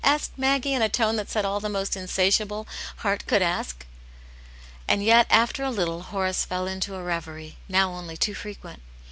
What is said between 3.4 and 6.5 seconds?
ask. And yet, after a little, Horace